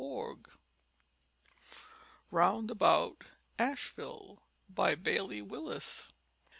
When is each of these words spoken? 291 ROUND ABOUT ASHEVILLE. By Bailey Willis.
291 0.01 0.59
ROUND 2.31 2.71
ABOUT 2.71 3.17
ASHEVILLE. 3.59 4.41
By 4.67 4.95
Bailey 4.95 5.43
Willis. 5.43 6.11